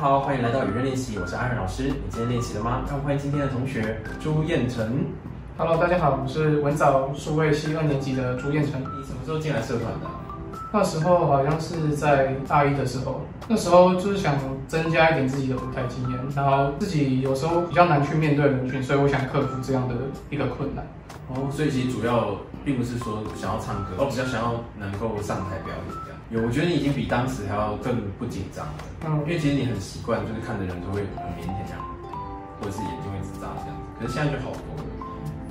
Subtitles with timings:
[0.00, 1.88] 好，欢迎来到语言练习，我是阿仁老师。
[1.88, 2.82] 你今天练习了吗？
[2.86, 4.94] 让我们欢迎今天的同学朱彦辰。
[5.56, 8.80] Hello，大家好，我是文藻数位系二年级的朱彦辰。
[8.80, 10.22] 你什么时候进来社团的啊、
[10.72, 14.36] 那时候好像是在大一的时候，那时候就是想
[14.68, 19.96] 增加一点自己的舞台经验，然后自己有时候比较难去面对人群，所以我想克服这样的
[20.30, 20.86] 一个困难。
[21.26, 26.17] 哦，所以其实主要并不是说想要唱歌，哦而比较想要能够上台表演这样。
[26.30, 31.80] 有，我觉得你已经比当时还要更不紧张了，嗯因，为其实你很习惯，就是看的人就会很腼腆这样，
[32.60, 33.82] 或者是眼睛会一直眨这样子。
[33.98, 34.84] 可是现在就好多了。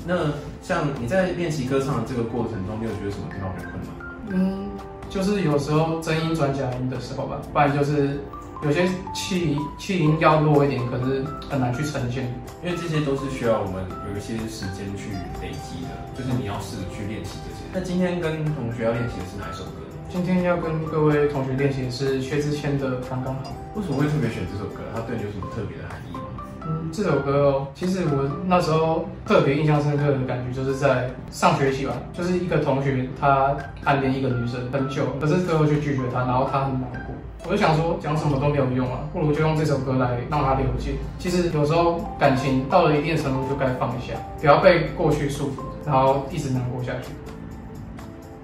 [0.05, 3.91] 那像你在练习歌唱的这个过程中，你有觉得什么地方很困难？
[4.29, 4.69] 嗯，
[5.09, 8.21] 就是有时候真音转假音的时候吧，不然就是
[8.61, 12.31] 有些气气音要弱一点，可是很难去呈现。
[12.63, 15.09] 因为这些都是需要我们有一些时间去
[15.41, 17.65] 累积的，就是你要试着去练习这些。
[17.73, 19.81] 那今天跟同学要练习的是哪一首歌？
[20.09, 23.41] 今天要跟各位同学练习的是薛之谦的《刚刚好》。
[23.77, 24.79] 为什么会特别选这首歌？
[24.95, 26.23] 它对你有什么特别的含义吗？
[26.65, 37.13] 嗯，这首歌哦，其实我那时候特别印象深刻的感觉，就是在上学期吧，就是一个同学他暗恋一个女生很久，可是最后却拒绝她，然后他很难过。
[37.45, 40.95] 我就想说，讲什么都没有用啊，不如就用这首歌来让他了解。
[41.19, 47.09] 其实有时候感情到了一定程度就该放下，不要被过去束缚，然后一直难过下去。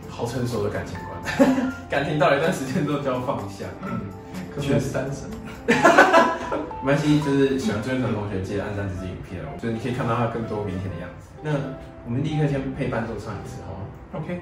[0.10, 1.13] 好成熟的感情观，
[1.90, 3.66] 感情到了一段时间之后就要放下。
[3.84, 4.02] 嗯，
[4.54, 5.30] 可是单身。
[6.84, 11.30] 没关系，就是喜欢追的同学记得按赞这支影片哦，就是你可以看到他更多腼腆的样子。
[11.42, 11.52] 那
[12.06, 13.86] 我们立刻先配伴奏唱一次好吗
[14.22, 14.42] ？OK。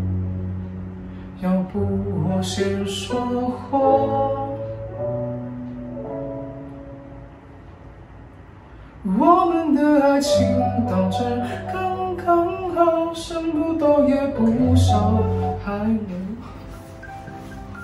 [1.41, 3.17] 要不我先说
[3.49, 3.79] 话。
[9.03, 10.39] 我们的爱情
[10.85, 11.17] 到这
[11.73, 15.17] 刚刚好，剩不多也不少，
[15.65, 16.15] 还有。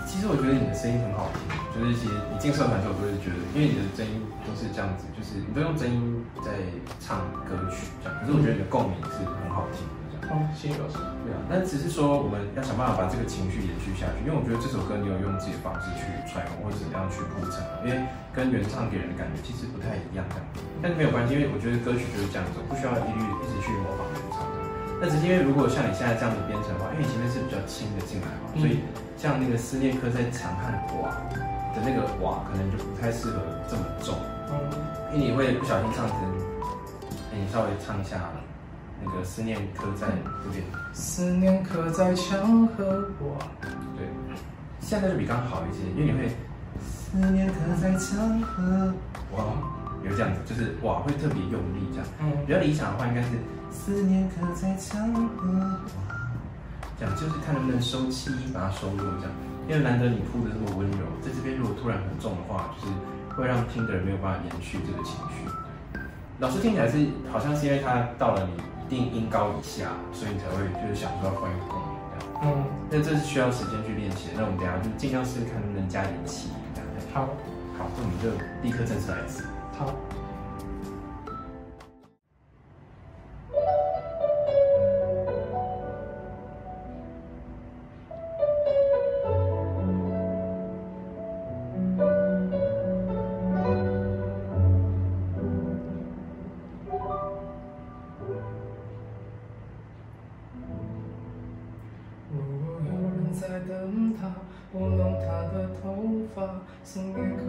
[0.05, 6.51] 其实我觉得你的声音很好听，就是其实你进社团的时候，我都会觉得，因为你的声音都是这样子，就是你都用真音在
[6.99, 10.06] 唱歌曲这样，可是我觉得你的共鸣是很好听的。
[10.27, 10.99] 哦，谢谢老师。
[11.23, 17.95] 对啊，那只是说我们要想办法把这个情绪延续下去，因为我觉得这首歌你有用自己的方式去揣摩或者怎么样去铺陈，因为
[18.35, 20.39] 跟原唱给人的感觉其实不太一样的。
[20.83, 24.55] 但是没有关系，因为我觉得歌曲就是这样子，不需要一律一直去模仿原唱的。
[24.99, 28.83] 那只是因为如果像你现在这样子编程的话，因为你前面是比较轻的进来嘛，嗯所以
[29.15, 31.15] 像那个思念刻在长汉瓦
[31.71, 33.39] 的那个瓦，可能就不太适合
[33.69, 34.17] 这么重，
[34.49, 34.57] 嗯，
[35.13, 36.17] 因为你会不小心唱成，
[37.31, 38.17] 哎你稍微唱一下
[39.03, 40.07] 那个思念刻在
[40.43, 40.63] 这边。
[40.93, 43.37] 思念刻在墙和瓦。
[43.95, 44.07] 对，
[44.79, 46.29] 现在就比刚刚好一些，因为你会
[46.81, 48.93] 思念刻在墙和
[49.35, 49.43] 瓦，
[50.03, 52.07] 有这样子，就是瓦会特别用力这样。
[52.21, 53.29] 嗯比较理想的话，应该是
[53.71, 56.15] 思念刻在墙和瓦，
[56.99, 59.31] 这样就是看能不能收气，把它收住这样。
[59.67, 62.93] 因为难得你铺的这么温柔，在这边如果突然很重的话，就是
[63.35, 65.99] 会让听的人没有办法延续这个情绪。
[66.39, 72.23] 老师听起来是好像是因为他到了你一定音高以下，所以你才会就是想说要换一个共鸣这样。
[72.43, 74.29] 嗯，那这是需要时间去练习。
[74.35, 76.87] 那我们等下就尽量试试看能不能加点气音，这样。
[77.13, 77.21] 好，
[77.77, 78.29] 好，那我们就
[78.63, 79.45] 立刻正式来一次。
[79.77, 79.93] 好。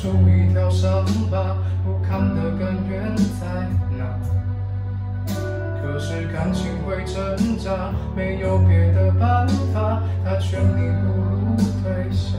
[0.00, 3.46] 出一条伤疤，不堪的根源在
[3.98, 4.04] 哪？
[5.82, 12.36] 可是感情会挣扎，没有别的办法，他劝你不如退下。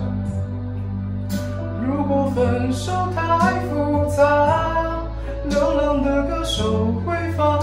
[1.86, 5.04] 如果分手太复杂，
[5.50, 7.60] 流浪的歌手会放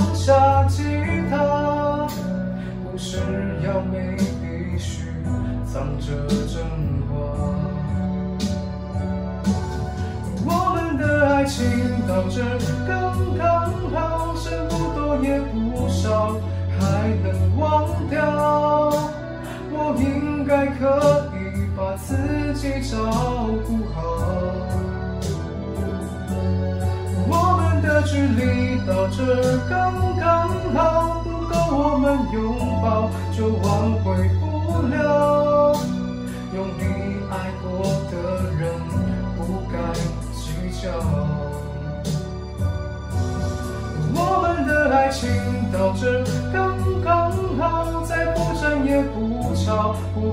[20.56, 22.17] 还可以把自
[22.55, 22.97] 己照
[23.67, 24.00] 顾好。
[27.29, 33.67] 我们的距离到这刚刚好，不够我们拥抱就挽
[34.03, 34.05] 回
[34.41, 35.76] 不了。
[36.55, 36.82] 用你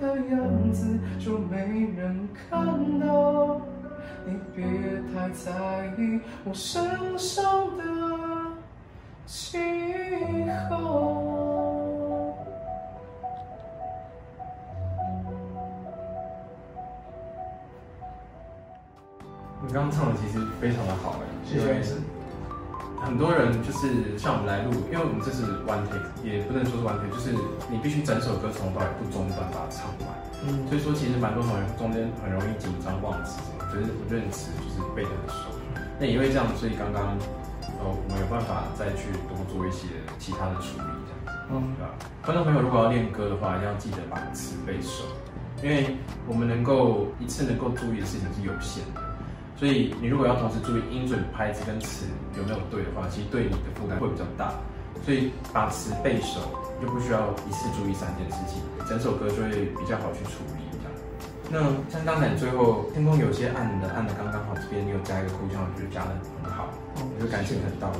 [0.00, 1.56] 的样子就没
[1.96, 3.60] 人看到。
[4.26, 4.64] 你别
[5.14, 7.84] 太在意我身上的
[9.26, 9.58] 气
[10.68, 11.36] 候。
[19.60, 21.82] 你刚刚唱的其实非常的好哎，谢谢
[23.04, 27.32] 很多人就是像我们来录，因为我们这是 one take，也不能说是 one take，就是
[27.70, 30.08] 你必须整首歌从头到尾不中断把它唱完。
[30.46, 33.40] 嗯所以说，其实蛮多同学中间很容易紧张忘词，
[33.72, 35.50] 就是我觉得你词就是背得很熟。
[35.98, 37.18] 那也因为这样，所以刚刚
[37.80, 41.32] 呃我们有办法再去多做一些其他的处理，这样子。
[41.50, 41.90] 嗯对吧？
[42.22, 45.02] 观众朋友如果要练歌的话，一定要记得把词背熟，
[45.62, 45.96] 因为
[46.28, 49.00] 我们能够一次能够注意的事情是有限的，
[49.58, 52.06] 所以你如果要同时注意音准、拍子跟词
[52.36, 54.54] 有没有对的话，其实对你的负担会比较大。
[55.04, 56.40] 所以把词背熟，
[56.82, 60.62] 就不需要一次注意三件事情，整首歌就会比较好去处理。
[61.48, 61.64] 这样。
[61.64, 66.10] 那像刚才最后天空有些暗的，暗的刚刚好，这边你有加一个哭腔，我觉得加的
[66.42, 67.98] 很好，我觉得感情很到位。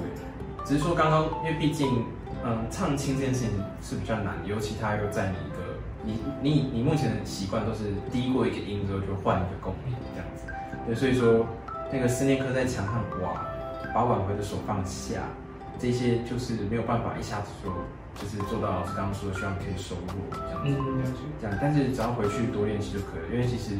[0.64, 2.04] 只是说刚刚，因为毕竟，
[2.44, 3.50] 嗯，唱清这件事情
[3.80, 5.58] 是比较难，尤其它又在你一个，
[6.04, 10.44] 你你你目前的习惯都是低过一个音之后就换一个共鸣这样子，
[10.88, 11.44] 对，所以说
[11.92, 13.44] 那个思念刻在墙上，哇，
[13.92, 15.20] 把挽回的手放下，
[15.78, 17.70] 这些就是没有办法一下子说，
[18.16, 20.72] 就是做到老师刚刚说的，希望可以收入这样子。
[20.72, 21.04] 嗯，
[21.42, 23.76] 这样，但是只要回去多练习就可以了，因为其实，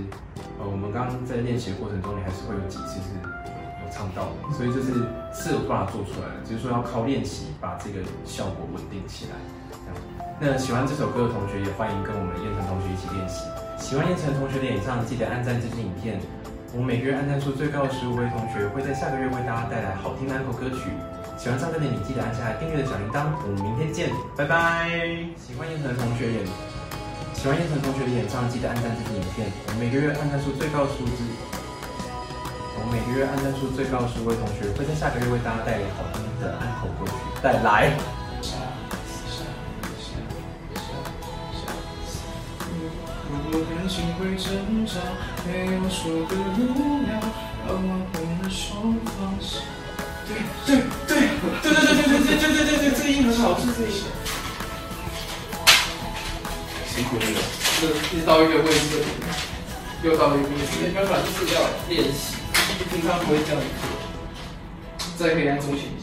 [0.60, 9.40] 呃，我们刚刚在练习的过程中，你还是会有几次是有唱到的，所以这是是有办法做出来的，只是说要靠练习把这个效果稳定起来。
[10.38, 13.48] 那喜欢这首歌的同学也欢迎跟我们燕城同学一起练习。
[13.80, 16.20] 喜欢燕城同学的演唱，记得按赞这支影片。
[16.72, 20.92] 我们每个月按赞数最高的十五位同学会在下个月为大家带来好听的安口歌曲。
[21.38, 23.32] 喜欢唱歌的你，记得按下订阅的小铃铛。
[23.40, 24.92] 我们明天见，拜拜。
[25.40, 26.44] 喜欢燕城的同学也
[27.32, 29.48] 喜欢燕城同学的演唱，记得按赞这支影片。
[29.64, 31.24] 我们每个月按赞数最高的数字，
[32.76, 37.16] 我们每个月按赞数最高的十五位同学会在下个月为大家带来好听的安口歌曲。
[37.40, 37.96] 带来。
[43.88, 45.00] 如果感情会挣扎，
[45.46, 46.60] 没有说的路
[47.06, 47.10] 了，
[47.66, 47.80] 把挽
[48.12, 48.74] 回的手
[49.16, 49.64] 放下。
[50.26, 50.30] 对
[50.66, 50.68] 对
[51.06, 51.10] 对
[51.62, 53.94] 对对对对对对对对对对，这个音很好，是这个音。
[56.86, 57.40] 辛苦你了。
[58.12, 59.02] 一到一个位置，
[60.02, 60.84] 又到一个位置。
[60.84, 62.36] 没办法，就是要练习，
[62.90, 65.26] 平常不会这样做。
[65.26, 65.97] 在黑暗中前进。